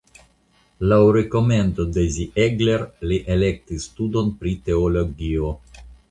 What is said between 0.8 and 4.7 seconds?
Laŭ rekomendo de Ziegler li elektis studon pri